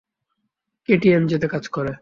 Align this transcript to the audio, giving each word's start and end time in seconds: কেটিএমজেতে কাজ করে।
কেটিএমজেতে 0.89 1.47
কাজ 1.47 1.65
করে। 1.67 1.89